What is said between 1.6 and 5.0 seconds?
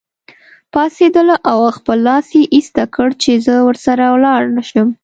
خپل لاس یې ایسته کړ چې زه ورسره ولاړ نه شم.